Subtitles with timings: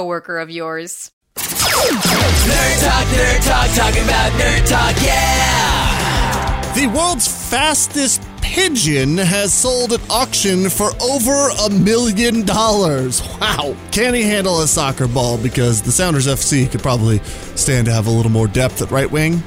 [0.00, 1.12] coworker of yours.
[1.36, 6.72] Nerd talk, nerd talk, talking about nerd talk, yeah!
[6.74, 13.20] The world's fastest pigeon has sold at auction for over a million dollars.
[13.38, 13.76] Wow.
[13.92, 15.36] Can he handle a soccer ball?
[15.36, 17.18] Because the Sounders FC could probably
[17.56, 19.42] stand to have a little more depth at right wing.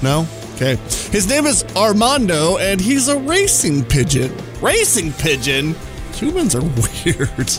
[0.00, 0.28] No?
[0.54, 0.76] Okay.
[1.10, 4.32] His name is Armando, and he's a racing pigeon.
[4.60, 5.74] Racing pigeon?
[6.14, 6.62] Humans are
[7.04, 7.50] weird.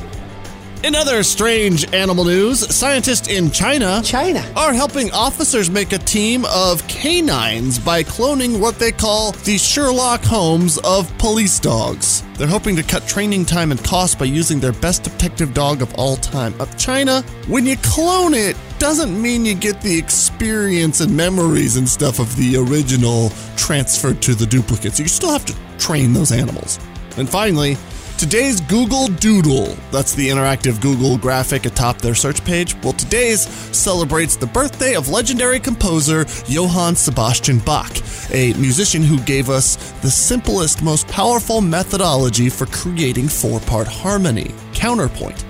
[0.83, 6.43] In other strange animal news, scientists in China, China are helping officers make a team
[6.43, 12.21] of canines by cloning what they call the Sherlock Holmes of police dogs.
[12.37, 15.93] They're hoping to cut training time and cost by using their best detective dog of
[15.95, 16.53] all time.
[16.59, 21.87] Of China, when you clone it, doesn't mean you get the experience and memories and
[21.87, 24.99] stuff of the original transferred to the duplicates.
[24.99, 26.77] You still have to train those animals.
[27.15, 27.77] And finally,
[28.23, 32.73] Today's Google Doodle, that's the interactive Google graphic atop their search page.
[32.81, 37.91] Well, today's celebrates the birthday of legendary composer Johann Sebastian Bach,
[38.31, 44.55] a musician who gave us the simplest, most powerful methodology for creating four part harmony
[44.73, 45.41] counterpoint.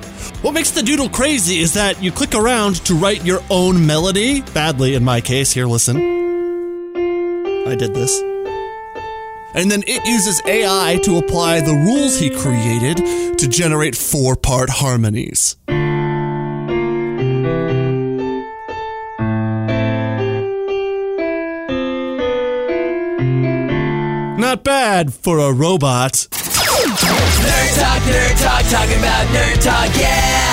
[0.42, 4.42] What makes the doodle crazy is that you click around to write your own melody,
[4.42, 5.52] badly in my case.
[5.52, 5.98] Here, listen.
[7.68, 8.33] I did this
[9.54, 12.98] and then it uses AI to apply the rules he created
[13.38, 15.56] to generate four part harmonies.
[24.40, 26.14] Not bad for a robot.
[26.14, 30.53] Nerd talk, nerd talk, talking about nerd talk, yeah!